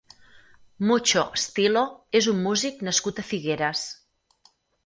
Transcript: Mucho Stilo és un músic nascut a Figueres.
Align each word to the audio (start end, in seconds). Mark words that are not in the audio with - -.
Mucho 0.91 1.23
Stilo 1.43 1.85
és 2.21 2.31
un 2.33 2.41
músic 2.49 2.83
nascut 2.89 3.25
a 3.25 3.29
Figueres. 3.33 3.85